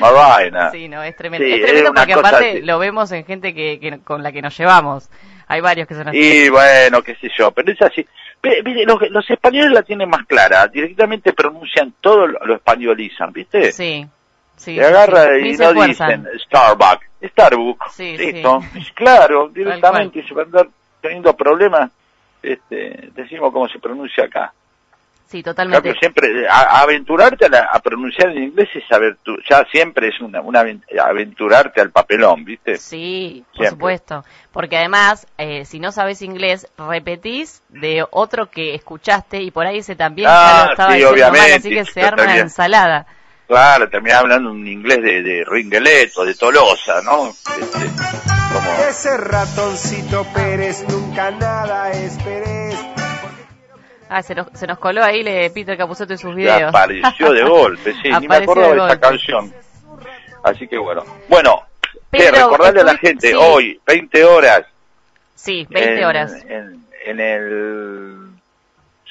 Marina. 0.02 0.72
Sí, 0.72 0.90
no, 0.90 1.02
es 1.04 1.16
tremendo. 1.16 1.46
Sí, 1.46 1.54
es 1.54 1.62
tremendo 1.66 1.94
porque 1.94 2.14
aparte 2.14 2.50
así. 2.52 2.62
lo 2.62 2.80
vemos 2.80 3.12
en 3.12 3.26
gente 3.26 3.54
que, 3.54 3.80
que- 3.80 4.00
con 4.00 4.24
la 4.24 4.32
que 4.32 4.42
nos 4.42 4.58
llevamos. 4.58 5.10
Hay 5.48 5.62
varios 5.62 5.88
que 5.88 5.96
son 5.96 6.08
así. 6.10 6.18
Y 6.18 6.50
bueno, 6.50 7.02
qué 7.02 7.16
sé 7.16 7.30
yo, 7.38 7.52
pero 7.52 7.72
es 7.72 7.82
así. 7.82 8.06
Mire, 8.44 8.86
los, 8.86 8.98
los 9.10 9.30
españoles 9.30 9.72
la 9.72 9.84
tienen 9.84 10.10
más 10.10 10.26
clara, 10.26 10.68
directamente 10.68 11.34
pronuncian 11.34 11.94
todo, 12.02 12.26
lo, 12.26 12.40
lo 12.46 12.56
españolizan, 12.56 13.32
¿viste? 13.32 13.72
Sí, 13.72 14.06
sí. 14.56 14.80
Agarra 14.80 15.26
sí. 15.40 15.50
y 15.50 15.58
no 15.58 15.74
dicen 15.74 16.28
Starbucks, 16.46 17.06
Starbucks, 17.24 17.94
Sí, 17.94 18.18
listo. 18.18 18.62
Claro, 18.96 19.50
directamente, 19.54 20.26
se 20.28 20.34
van 20.34 20.48
a 20.58 20.64
teniendo 21.02 21.36
problemas, 21.36 21.92
este, 22.42 23.10
decimos 23.16 23.52
cómo 23.54 23.68
se 23.70 23.80
pronuncia 23.80 24.26
acá. 24.26 24.54
Sí, 25.28 25.38
En 25.38 25.44
totalmente. 25.44 25.78
cambio, 25.82 25.98
siempre, 25.98 26.46
a- 26.50 26.60
a 26.80 26.82
aventurarte 26.82 27.46
a, 27.46 27.50
la- 27.50 27.70
a 27.72 27.80
pronunciar 27.80 28.32
en 28.32 28.44
inglés 28.44 28.68
es 28.76 28.84
tú, 29.24 29.38
ya 29.50 29.64
siempre 29.72 30.10
es 30.10 30.20
una, 30.20 30.42
una 30.42 30.60
aven- 30.62 30.84
aventurarte 31.02 31.80
al 31.80 31.90
papelón, 31.92 32.44
¿viste? 32.44 32.76
Sí, 32.76 33.46
por 33.56 33.68
supuesto. 33.68 34.26
Porque 34.52 34.76
además, 34.76 35.26
eh, 35.38 35.64
si 35.64 35.80
no 35.80 35.94
sabes 35.94 36.22
inglés, 36.22 36.68
repetís 36.78 37.64
de 37.70 38.06
otro 38.12 38.50
que 38.50 38.76
escuchaste 38.76 39.42
y 39.42 39.52
por 39.52 39.66
ahí 39.66 39.78
ese 39.78 39.96
también 39.96 40.28
ya 40.28 40.64
Ah, 40.64 40.66
lo 40.66 40.72
estaba 40.72 40.92
sí, 40.92 41.00
diciendo 41.00 41.32
mal, 41.32 41.52
así 41.54 41.70
que 41.70 41.86
se 41.86 42.02
arma 42.04 42.38
ensalada. 42.38 43.06
Claro, 43.52 43.90
terminás 43.90 44.22
hablando 44.22 44.50
un 44.50 44.66
inglés 44.66 45.02
de, 45.02 45.22
de 45.22 45.44
Ringueleto, 45.46 46.24
de 46.24 46.36
Tolosa, 46.36 47.02
¿no? 47.02 47.28
Este, 47.28 47.90
como, 48.54 48.72
Ese 48.90 49.18
ratoncito 49.18 50.26
Pérez 50.34 50.86
nunca 50.88 51.32
nada 51.32 51.92
esperes. 51.92 52.80
Ah, 54.08 54.24
se 54.24 54.36
nos, 54.36 54.48
se 54.54 54.66
nos 54.68 54.80
coló 54.80 55.04
ahí 55.04 55.22
le 55.22 55.50
Peter 55.50 55.78
Capusotto 55.78 56.14
y 56.14 56.18
sus 56.18 56.34
videos. 56.34 56.70
apareció 56.74 57.34
de 57.34 57.44
golpe, 57.44 57.92
sí, 58.02 58.10
ni 58.22 58.28
me 58.30 58.36
acordaba 58.38 58.68
de 58.70 58.74
de 58.76 58.78
esa 58.86 58.88
golpe. 58.88 59.00
canción. 59.02 59.54
Así 60.44 60.68
que 60.70 60.78
bueno. 60.78 61.04
Bueno, 61.28 61.64
que 62.10 62.20
Pedro, 62.20 62.50
recordarle 62.52 62.82
a 62.82 62.84
la 62.86 62.98
gente, 62.98 63.32
sí. 63.32 63.36
hoy, 63.38 63.82
20 63.86 64.24
horas. 64.24 64.62
Sí, 65.36 65.68
20 65.70 66.00
en- 66.00 66.06
horas. 66.06 66.34
En, 66.48 66.86
en 67.06 67.20
el 67.20 68.18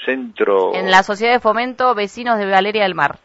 centro... 0.03 0.75
En 0.75 0.91
la 0.91 1.03
Sociedad 1.03 1.35
de 1.35 1.41
Fomento 1.41 1.95
Vecinos 1.95 2.39
de 2.39 2.47
Valeria 2.47 2.85
del 2.85 2.95
Mar. 2.95 3.19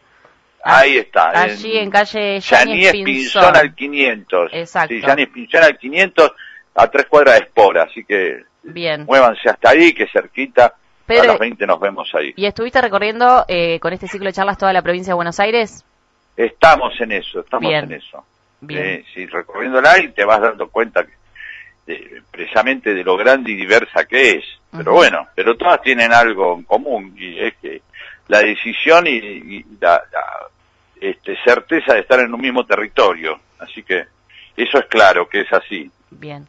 Ahí 0.68 0.98
está. 0.98 1.30
Allí 1.30 1.78
en 1.78 1.92
calle 1.92 2.40
Yanis 2.40 2.92
Pinzón 2.92 3.06
Pinzón. 3.06 3.56
al 3.56 3.76
500. 3.76 4.50
Exacto. 4.54 4.96
Sí, 4.96 5.02
Yanis 5.02 5.28
Pinzón 5.30 5.64
al 5.64 5.78
500. 5.78 6.32
a 6.78 6.88
tres 6.90 7.06
cuadras 7.06 7.40
de 7.40 7.46
Espora, 7.46 7.84
así 7.84 8.04
que 8.04 8.44
Bien. 8.64 9.06
muévanse 9.06 9.48
hasta 9.50 9.70
ahí, 9.70 9.94
que 9.94 10.08
cerquita, 10.08 10.74
Pedro, 11.06 11.24
a 11.24 11.28
las 11.28 11.40
20 11.40 11.68
nos 11.68 11.80
vemos 11.80 12.10
ahí. 12.16 12.34
¿Y 12.36 12.46
estuviste 12.48 12.82
recorriendo 12.82 13.46
eh, 13.48 13.80
con 13.80 13.94
este 13.94 14.08
ciclo 14.08 14.26
de 14.28 14.34
charlas 14.34 14.58
toda 14.58 14.74
la 14.74 14.82
provincia 14.82 15.12
de 15.12 15.16
Buenos 15.16 15.40
Aires? 15.40 15.86
Estamos 16.36 17.00
en 17.00 17.12
eso, 17.14 17.42
estamos 17.42 17.70
Bien. 17.70 17.86
en 17.86 17.94
eso. 17.94 18.26
Bien. 18.60 18.84
Eh, 18.84 19.06
sí, 19.14 19.26
recorriéndola 19.28 20.00
y 20.00 20.10
te 20.10 20.26
vas 20.26 20.42
dando 20.42 20.68
cuenta 20.70 21.06
que, 21.06 21.14
eh, 21.94 22.22
precisamente 22.32 22.94
de 22.94 23.04
lo 23.04 23.16
grande 23.16 23.52
y 23.52 23.56
diversa 23.56 24.06
que 24.06 24.32
es. 24.32 24.44
Pero 24.76 24.94
bueno, 24.94 25.28
pero 25.36 25.56
todas 25.56 25.82
tienen 25.82 26.12
algo 26.12 26.56
en 26.56 26.64
común 26.64 27.16
y 27.18 27.40
es 27.40 27.54
que 27.62 27.84
la 28.28 28.40
decisión 28.40 29.08
y, 29.08 29.12
y 29.12 29.66
la, 29.80 30.04
la, 30.12 30.48
este, 31.02 31.38
certeza 31.44 31.94
de 31.94 32.02
estar 32.02 32.20
en 32.20 32.34
un 32.34 32.42
mismo 32.42 32.66
territorio. 32.66 33.40
Así 33.60 33.84
que 33.84 34.06
eso 34.58 34.78
es 34.80 34.86
claro 34.88 35.28
que 35.28 35.42
es 35.42 35.54
así. 35.54 35.90
Bien. 36.12 36.48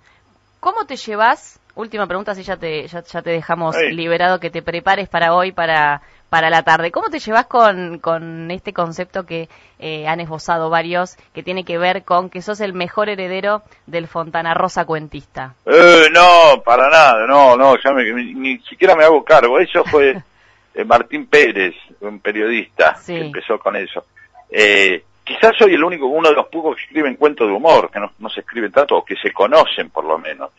¿Cómo 0.60 0.86
te 0.86 0.96
llevas? 0.96 1.60
Última 1.74 2.06
pregunta, 2.06 2.34
si 2.34 2.42
ya 2.42 2.56
te, 2.56 2.86
ya, 2.88 3.02
ya 3.02 3.22
te 3.22 3.30
dejamos 3.30 3.76
liberado 3.90 4.40
que 4.40 4.50
te 4.50 4.62
prepares 4.62 5.08
para 5.10 5.34
hoy, 5.34 5.52
para, 5.52 6.00
para 6.30 6.48
la 6.48 6.62
tarde. 6.62 6.90
¿Cómo 6.90 7.10
te 7.10 7.18
llevas 7.18 7.46
con, 7.46 7.98
con 7.98 8.50
este 8.50 8.72
concepto 8.72 9.26
que 9.26 9.50
eh, 9.78 10.08
han 10.08 10.20
esbozado 10.20 10.70
varios, 10.70 11.16
que 11.34 11.42
tiene 11.42 11.64
que 11.64 11.76
ver 11.76 12.02
con 12.04 12.30
que 12.30 12.40
sos 12.40 12.60
el 12.60 12.72
mejor 12.72 13.10
heredero 13.10 13.62
del 13.86 14.08
Fontana 14.08 14.54
Rosa 14.54 14.86
cuentista? 14.86 15.54
Eh, 15.66 16.06
no, 16.12 16.62
para 16.64 16.88
nada, 16.88 17.26
no, 17.26 17.56
no, 17.58 17.74
ya 17.84 17.92
me- 17.92 18.10
ni, 18.10 18.32
ni 18.34 18.58
siquiera 18.60 18.96
me 18.96 19.04
hago 19.04 19.22
cargo. 19.22 19.58
Eso 19.60 19.84
fue 19.84 20.16
eh, 20.74 20.84
Martín 20.86 21.26
Pérez, 21.26 21.74
un 22.00 22.20
periodista, 22.20 22.96
Sí. 22.96 23.12
que 23.14 23.20
empezó 23.26 23.58
con 23.58 23.76
eso. 23.76 24.06
Eh, 24.50 25.02
quizás 25.24 25.52
soy 25.58 25.74
el 25.74 25.82
único, 25.84 26.06
uno 26.06 26.28
de 26.28 26.34
los 26.34 26.46
pocos 26.46 26.76
que 26.76 26.82
escriben 26.82 27.16
cuentos 27.16 27.46
de 27.48 27.52
humor, 27.54 27.90
que 27.90 27.98
no, 28.00 28.12
no 28.18 28.28
se 28.30 28.40
escriben 28.40 28.72
tanto, 28.72 28.96
o 28.96 29.04
que 29.04 29.16
se 29.16 29.32
conocen 29.32 29.90
por 29.90 30.04
lo 30.04 30.18
menos. 30.18 30.50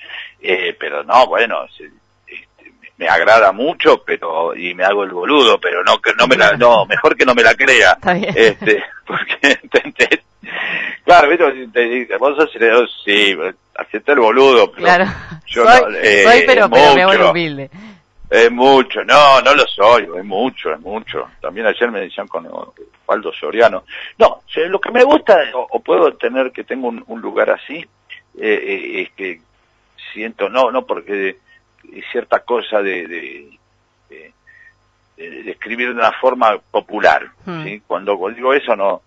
Eh, 0.41 0.75
pero 0.79 1.03
no, 1.03 1.27
bueno, 1.27 1.65
se- 1.70 1.89
este, 2.27 2.72
me- 2.98 3.08
agrada 3.08 3.51
mucho, 3.51 4.03
pero 4.03 4.56
y 4.56 4.74
me 4.74 4.84
hago 4.84 5.03
el 5.03 5.12
boludo, 5.12 5.60
pero 5.60 5.84
no 5.84 6.00
que 6.01 6.12
no 6.17 6.27
me 6.27 6.36
la, 6.36 6.51
no, 6.58 6.86
mejor 6.86 7.15
que 7.15 7.25
no 7.25 7.34
me 7.34 7.44
la 7.44 7.56
crea. 7.56 7.94
Está 7.94 8.13
bien. 8.13 8.34
Este, 8.36 8.84
porque 9.08 9.38
¿entendés? 9.63 10.20
Claro, 11.03 11.29
¿viste? 11.29 12.17
vos 12.17 12.36
sos 12.38 12.53
heredero, 12.56 12.86
sí, 13.06 13.38
hacete 13.75 14.12
el 14.12 14.20
boludo, 14.20 14.70
pero 14.72 14.84
Claro. 14.86 15.06
yo 15.46 15.63
soy, 15.65 15.82
no, 15.94 15.98
eh, 16.00 16.24
soy, 16.24 16.44
pero, 16.46 16.70
pero 16.70 16.94
me 16.96 17.01
hago 17.03 17.12
el 17.13 17.17
mucho. 17.20 17.32
humilde. 17.32 17.70
es 18.29 18.51
mucho, 18.51 19.03
no, 19.06 19.41
no 19.41 19.56
lo 19.56 19.65
soy, 19.67 20.03
es 20.17 20.25
mucho, 20.25 20.74
es 20.74 20.79
mucho. 20.82 21.25
También 21.41 21.67
ayer 21.67 21.89
me 21.91 22.01
decían 22.01 22.27
con 22.27 22.46
Waldo 23.08 23.32
Soriano. 23.34 23.86
No, 24.18 24.42
lo 24.70 24.80
que 24.82 24.92
me 24.92 25.04
gusta, 25.04 25.38
o, 25.54 25.68
o 25.72 25.80
puedo 25.80 26.14
tener 26.16 26.52
que 26.52 26.64
tengo 26.64 26.88
un, 26.90 27.04
un 27.08 27.22
lugar 27.22 27.50
así, 27.52 27.78
eh, 27.78 27.88
eh, 28.40 29.02
es 29.04 29.12
que 29.12 29.42
siento, 30.14 30.50
no, 30.50 30.72
no 30.72 30.86
porque 30.86 31.38
cierta 32.12 32.40
cosa 32.42 32.82
de, 32.82 33.08
de, 33.08 33.50
de- 34.10 34.32
de- 35.18 35.44
de 35.44 35.52
escribir 35.52 35.88
de 35.88 36.00
una 36.00 36.12
forma 36.12 36.58
popular. 36.72 37.28
Hmm. 37.46 37.64
¿sí? 37.64 37.82
Cuando 37.88 38.18
digo 38.30 38.54
eso 38.54 38.76
no 38.76 39.02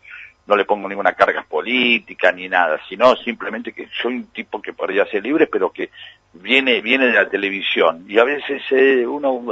no 0.46 0.56
le 0.56 0.64
pongo 0.64 0.88
ninguna 0.88 1.12
carga 1.12 1.44
política 1.48 2.32
ni 2.32 2.48
nada, 2.48 2.80
sino 2.88 3.14
simplemente 3.16 3.72
que 3.72 3.86
soy 4.02 4.14
un 4.16 4.26
tipo 4.32 4.60
que 4.60 4.72
podría 4.72 5.06
ser 5.06 5.22
libre, 5.22 5.46
pero 5.46 5.70
que 5.70 5.90
viene 6.32 6.80
viene 6.80 7.06
de 7.06 7.12
la 7.12 7.28
televisión 7.28 8.04
y 8.08 8.18
a 8.18 8.24
veces 8.24 8.60
eh, 8.72 9.06
uno 9.06 9.44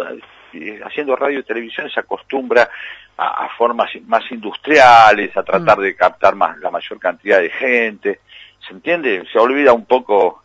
eh, 0.55 0.81
haciendo 0.85 1.15
radio 1.15 1.39
y 1.39 1.43
televisión 1.45 1.89
se 1.89 2.01
acostumbra 2.01 2.69
a, 3.19 3.45
a 3.45 3.49
formas 3.57 3.91
más 4.07 4.25
industriales, 4.31 5.37
a 5.37 5.43
tratar 5.43 5.79
Mm. 5.79 5.83
de 5.83 5.97
captar 5.97 6.35
más 6.37 6.57
la 6.59 6.71
mayor 6.71 6.99
cantidad 6.99 7.41
de 7.41 7.51
gente, 7.51 8.21
¿se 8.67 8.73
entiende? 8.73 9.25
Se 9.33 9.39
olvida 9.39 9.73
un 9.73 9.85
poco 9.85 10.43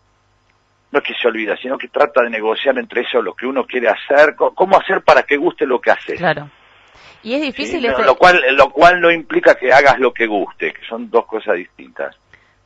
no 0.91 0.99
es 0.99 1.05
que 1.05 1.15
se 1.15 1.27
olvida, 1.27 1.57
sino 1.57 1.75
que 1.77 1.87
trata 1.87 2.21
de 2.21 2.29
negociar 2.29 2.77
entre 2.77 3.01
eso 3.01 3.19
lo 3.19 3.33
que 3.33 3.47
uno 3.47 3.65
quiere 3.65 3.89
hacer, 3.89 4.35
cómo 4.35 4.77
hacer 4.77 5.01
para 5.01 5.23
que 5.23 5.37
guste 5.37 5.65
lo 5.65 5.81
que 5.81 5.89
hace. 5.89 6.15
Claro. 6.15 6.49
Y 7.23 7.33
es 7.33 7.41
difícil 7.41 7.81
lo 8.05 8.15
cual 8.15 8.39
lo 8.55 8.69
cual 8.69 9.01
no 9.01 9.09
implica 9.09 9.55
que 9.55 9.73
hagas 9.73 9.97
lo 9.97 10.13
que 10.13 10.27
guste, 10.27 10.71
que 10.71 10.85
son 10.85 11.09
dos 11.09 11.25
cosas 11.25 11.55
distintas. 11.55 12.15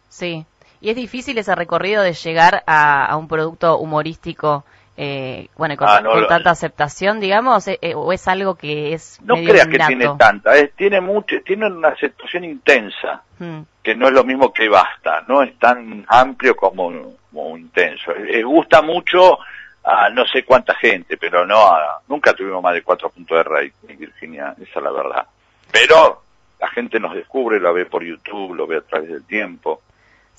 Sí, 0.09 0.45
y 0.81 0.89
es 0.89 0.95
difícil 0.97 1.37
ese 1.37 1.55
recorrido 1.55 2.03
de 2.03 2.13
llegar 2.13 2.63
a, 2.67 3.05
a 3.05 3.15
un 3.15 3.29
producto 3.29 3.77
humorístico, 3.77 4.65
eh, 4.97 5.47
bueno, 5.55 5.77
con, 5.77 5.87
Ah, 5.87 6.01
no, 6.01 6.11
con 6.11 6.21
lo- 6.21 6.27
tanta 6.27 6.49
aceptación, 6.49 7.19
digamos, 7.19 7.67
eh, 7.67 7.77
eh, 7.81 7.93
o 7.95 8.11
es 8.11 8.27
algo 8.27 8.55
que 8.55 8.93
es 8.93 9.19
No 9.21 9.35
medio 9.35 9.49
creas 9.51 9.67
que 9.67 9.77
tiene 9.77 10.09
tanta, 10.17 10.55
es, 10.57 10.73
tiene 10.73 10.99
mucho, 11.01 11.35
tiene 11.45 11.67
una 11.67 11.89
aceptación 11.89 12.43
intensa, 12.43 13.21
Mm, 13.39 13.59
que 13.83 13.93
no 13.95 14.07
es 14.07 14.13
lo 14.13 14.23
mismo 14.23 14.51
que 14.51 14.67
basta, 14.67 15.23
no 15.27 15.43
es 15.43 15.57
tan 15.59 16.03
amplio 16.07 16.55
como, 16.55 16.91
como 17.31 17.55
intenso. 17.57 18.11
Eh, 18.11 18.41
gusta 18.43 18.81
mucho 18.81 19.37
a 19.83 20.09
no 20.09 20.25
sé 20.25 20.43
cuánta 20.43 20.73
gente, 20.75 21.15
pero 21.17 21.45
no 21.45 21.57
a, 21.67 22.01
nunca 22.07 22.33
tuvimos 22.33 22.61
más 22.63 22.73
de 22.73 22.81
cuatro 22.81 23.09
puntos 23.09 23.37
de 23.37 23.43
rating, 23.43 23.97
Virginia, 23.97 24.55
esa 24.59 24.79
es 24.79 24.83
la 24.83 24.91
verdad. 24.91 25.27
Pero 25.71 26.23
la 26.59 26.67
gente 26.69 26.99
nos 26.99 27.13
descubre, 27.13 27.59
lo 27.59 27.71
ve 27.73 27.85
por 27.85 28.03
YouTube, 28.03 28.55
lo 28.55 28.65
ve 28.65 28.77
a 28.77 28.81
través 28.81 29.09
del 29.09 29.23
tiempo. 29.25 29.83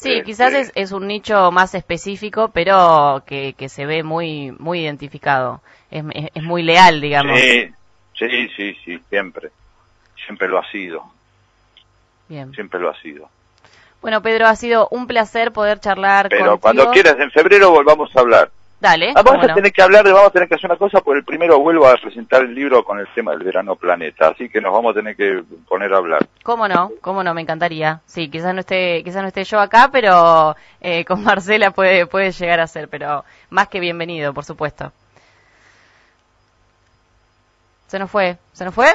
Sí, 0.01 0.11
Este- 0.13 0.23
quizás 0.23 0.53
es, 0.55 0.73
es 0.77 0.93
un 0.93 1.09
nicho 1.09 1.51
más 1.51 1.75
específico, 1.75 2.51
pero 2.55 3.25
que, 3.27 3.55
que 3.55 3.69
se 3.69 3.85
ve 3.85 4.05
muy 4.05 4.53
muy 4.59 4.81
identificado. 4.83 5.61
Es, 5.91 6.05
es- 6.15 6.31
es 6.35 6.43
muy 6.45 6.63
leal, 6.63 7.01
digamos. 7.01 7.39
Sí, 7.41 7.69
sí, 8.17 8.49
sí, 8.57 8.77
sí, 8.85 9.03
siempre. 9.11 9.51
Siempre 10.25 10.47
lo 10.49 10.59
ha 10.59 10.71
sido, 10.71 11.03
Bien. 12.29 12.53
siempre 12.55 12.79
lo 12.79 12.91
ha 12.91 13.01
sido. 13.01 13.29
Bueno, 14.01 14.23
Pedro, 14.23 14.47
ha 14.47 14.55
sido 14.55 14.87
un 14.93 15.07
placer 15.09 15.53
poder 15.53 15.81
charlar 15.81 16.29
Pero 16.29 16.59
contigo. 16.59 16.61
cuando 16.61 16.91
quieras, 16.93 17.17
en 17.19 17.31
febrero 17.33 17.71
volvamos 17.73 18.15
a 18.15 18.21
hablar. 18.21 18.51
Dale, 18.81 19.13
Ah, 19.17 19.23
vamos 19.23 19.43
a 19.45 19.49
no. 19.49 19.55
tener 19.57 19.73
que 19.73 19.83
hablar, 19.83 20.05
de, 20.05 20.13
vamos 20.13 20.29
a 20.29 20.33
tener 20.33 20.49
que 20.49 20.55
hacer 20.55 20.71
una 20.71 20.79
cosa, 20.79 21.01
porque 21.01 21.19
el 21.19 21.25
primero 21.25 21.59
vuelvo 21.59 21.89
a 21.89 21.97
presentar 21.97 22.43
el 22.43 22.55
libro 22.55 22.85
con 22.85 23.01
el 23.01 23.09
tema 23.13 23.33
del 23.33 23.43
verano 23.43 23.75
planeta, 23.75 24.29
así 24.29 24.49
que 24.49 24.61
nos 24.61 24.73
vamos 24.73 24.93
a 24.93 24.95
tener 24.95 25.17
que 25.17 25.43
poner 25.69 25.93
a 25.93 25.97
hablar. 25.97 26.25
¿Cómo 26.45 26.69
no? 26.69 26.93
¿Cómo 27.01 27.25
no? 27.25 27.35
Me 27.35 27.41
encantaría. 27.43 28.01
Sí, 28.07 28.31
quizás 28.31 28.55
no 28.55 28.61
esté, 28.61 29.03
quizás 29.03 29.23
no 29.23 29.29
esté 29.29 29.43
yo 29.43 29.59
acá, 29.59 29.89
pero 29.91 30.55
eh, 30.81 31.05
con 31.05 31.25
Marcela 31.25 31.73
puede, 31.73 32.07
puede 32.07 32.31
llegar 32.31 32.61
a 32.61 32.69
ser, 32.69 32.89
pero 32.89 33.25
más 33.51 33.67
que 33.67 33.81
bienvenido, 33.81 34.33
por 34.33 34.45
supuesto. 34.45 34.93
Se 37.89 37.99
nos 37.99 38.11
fue, 38.11 38.37
¿se 38.53 38.65
nos 38.65 38.75
fue? 38.75 38.87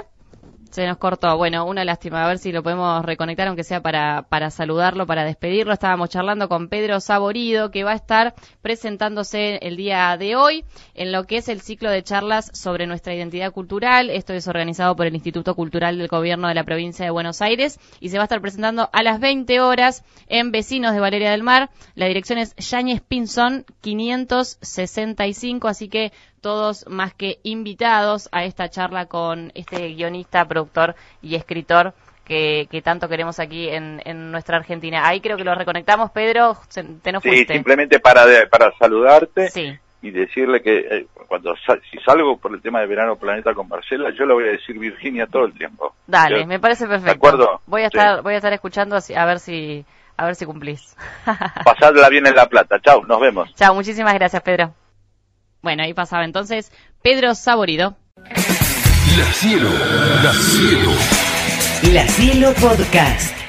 Se 0.74 0.88
nos 0.88 0.98
cortó. 0.98 1.38
Bueno, 1.38 1.65
una 1.65 1.86
lástima. 1.86 2.25
A 2.25 2.27
ver 2.27 2.39
si 2.39 2.51
lo 2.51 2.63
podemos 2.63 3.06
reconectar, 3.06 3.48
aunque 3.48 3.63
sea 3.63 3.84
para, 3.84 4.24
para 4.24 4.50
saludarlo, 4.50 5.06
para 5.06 5.24
despedirlo. 5.24 5.72
Estábamos 5.72 6.10
charlando 6.10 6.50
con 6.50 6.68
Pedro 6.68 7.00
Saborido, 7.00 7.70
que 7.70 7.84
va 7.84 7.92
a 7.92 7.96
estar 7.96 8.34
presentándose 8.63 9.58
el 9.58 9.77
día 9.77 10.18
de 10.18 10.36
hoy 10.36 10.65
en 10.96 11.12
lo 11.12 11.25
que 11.25 11.38
es 11.38 11.48
el 11.48 11.62
ciclo 11.62 11.92
de 11.92 12.01
charlas 12.01 12.50
sobre 12.56 12.88
nuestra 12.88 13.13
identidad 13.13 13.51
cultural. 13.51 14.10
Esto 14.10 14.34
es 14.34 14.48
organizado 14.48 14.96
por 14.96 15.06
el 15.06 15.13
Instituto 15.13 15.53
Cultural 15.53 16.00
del 16.00 16.08
Gobierno 16.08 16.48
de 16.48 16.56
la 16.56 16.63
Provincia 16.63 17.06
de 17.06 17.12
Buenos 17.12 17.44
Aires 17.44 17.80
y 18.00 18.10
se 18.10 18.18
va 18.18 18.24
a 18.24 18.25
estar 18.25 18.42
presentando 18.42 18.89
a 18.92 19.03
las 19.03 19.20
20 19.20 19.62
horas 19.62 20.03
en 20.25 20.51
Vecinos 20.51 20.96
de 20.96 21.00
Valeria 21.00 21.30
del 21.30 21.44
Mar. 21.44 21.70
La 21.94 22.08
dirección 22.08 22.39
es 22.39 22.56
Yáñez 22.56 23.00
Pinzón 23.01 23.63
565, 23.82 25.68
así 25.68 25.88
que 25.88 26.12
todos 26.44 26.86
más 26.88 27.16
que 27.16 27.40
invitados 27.42 28.30
a 28.32 28.44
esta 28.44 28.70
charla 28.70 29.08
con 29.08 29.52
este 29.56 29.88
guionista, 29.96 30.46
productor 30.46 30.94
y 31.24 31.34
escritor 31.34 31.94
que, 32.26 32.68
que 32.70 32.82
tanto 32.84 33.10
queremos 33.10 33.40
aquí 33.40 33.68
en, 33.70 34.02
en 34.06 34.32
nuestra 34.32 34.58
Argentina. 34.58 35.08
Ahí 35.08 35.20
creo 35.22 35.36
que 35.38 35.44
lo 35.44 35.56
reconectamos, 35.56 36.12
Pedro, 36.12 36.56
te 37.02 37.12
nos 37.12 37.24
Sí, 37.24 37.30
fuiste. 37.30 37.54
simplemente 37.54 38.00
para, 38.00 38.26
de- 38.28 38.46
para 38.48 38.72
saludarte 38.78 39.50
Sí, 39.50 39.74
y 40.04 40.12
decirle 40.12 40.62
que 40.62 40.78
eh, 40.80 41.08
cuando 41.28 41.56
sal- 41.66 41.82
si 41.90 41.98
salgo 42.00 42.38
por 42.38 42.54
el 42.54 42.62
tema 42.62 42.80
de 42.82 42.88
verano 42.88 43.16
planeta 43.16 43.54
con 43.54 43.68
Marcela, 43.68 44.12
yo 44.12 44.26
le 44.26 44.34
voy 44.34 44.44
a 44.44 44.52
decir 44.52 44.78
Virginia 44.78 45.26
todo 45.28 45.46
el 45.46 45.54
tiempo. 45.58 45.96
dale, 46.08 46.42
Yo- 46.42 46.46
me 46.48 46.60
parece 46.60 46.86
perfecto. 46.88 47.12
acuerdo? 47.16 47.62
Voy 47.66 47.82
a 47.82 47.90
Sí. 47.90 47.98
estar, 47.98 48.22
voy 48.22 48.34
a 48.36 48.38
estar 48.38 48.54
escuchando 48.54 48.96
así- 48.96 49.16
a 49.16 49.26
ver 49.26 49.40
si, 49.40 49.84
a 50.18 50.26
ver 50.26 50.36
si 50.36 50.46
cumplís. 50.46 50.96
Pasadla 51.66 52.08
bien 52.10 52.28
en 52.28 52.36
La 52.36 52.46
Plata. 52.48 52.80
Chao, 52.80 53.04
nos 53.06 53.20
vemos. 53.20 53.54
Chao, 53.56 53.74
muchísimas 53.74 54.14
gracias, 54.14 54.42
Pedro. 54.44 54.74
Bueno, 55.63 55.84
ahí 55.84 55.93
pasaba 55.93 56.25
entonces 56.25 56.72
Pedro 57.01 57.34
Saborido. 57.36 57.96
La 58.17 59.34
cielo, 59.34 59.70
la 60.22 60.34
cielo. 60.34 60.91
La 61.93 62.08
Cielo 62.08 62.53
Podcast. 62.55 63.43